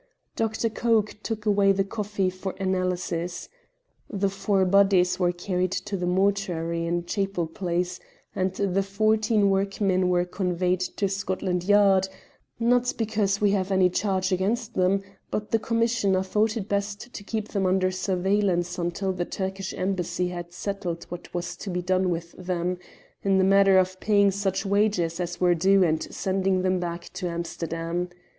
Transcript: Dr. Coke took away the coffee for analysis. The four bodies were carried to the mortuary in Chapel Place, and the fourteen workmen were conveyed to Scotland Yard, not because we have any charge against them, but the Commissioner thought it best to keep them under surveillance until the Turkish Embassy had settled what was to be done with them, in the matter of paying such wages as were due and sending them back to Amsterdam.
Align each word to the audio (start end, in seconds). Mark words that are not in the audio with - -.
Dr. 0.35 0.67
Coke 0.69 1.17
took 1.21 1.45
away 1.45 1.71
the 1.71 1.83
coffee 1.83 2.31
for 2.31 2.53
analysis. 2.59 3.49
The 4.09 4.31
four 4.31 4.65
bodies 4.65 5.19
were 5.19 5.31
carried 5.31 5.73
to 5.73 5.95
the 5.95 6.07
mortuary 6.07 6.87
in 6.87 7.05
Chapel 7.05 7.45
Place, 7.45 7.99
and 8.35 8.51
the 8.53 8.81
fourteen 8.81 9.51
workmen 9.51 10.09
were 10.09 10.25
conveyed 10.25 10.79
to 10.79 11.07
Scotland 11.07 11.65
Yard, 11.65 12.07
not 12.59 12.91
because 12.97 13.39
we 13.39 13.51
have 13.51 13.71
any 13.71 13.91
charge 13.91 14.31
against 14.31 14.73
them, 14.73 15.03
but 15.29 15.51
the 15.51 15.59
Commissioner 15.59 16.23
thought 16.23 16.57
it 16.57 16.67
best 16.67 17.13
to 17.13 17.23
keep 17.23 17.49
them 17.49 17.67
under 17.67 17.91
surveillance 17.91 18.79
until 18.79 19.13
the 19.13 19.23
Turkish 19.25 19.71
Embassy 19.75 20.29
had 20.29 20.51
settled 20.51 21.03
what 21.09 21.31
was 21.31 21.55
to 21.57 21.69
be 21.69 21.83
done 21.83 22.09
with 22.09 22.31
them, 22.31 22.79
in 23.21 23.37
the 23.37 23.43
matter 23.43 23.77
of 23.77 23.99
paying 23.99 24.31
such 24.31 24.65
wages 24.65 25.19
as 25.19 25.39
were 25.39 25.53
due 25.53 25.83
and 25.83 26.01
sending 26.11 26.63
them 26.63 26.79
back 26.79 27.09
to 27.13 27.27
Amsterdam. 27.29 28.09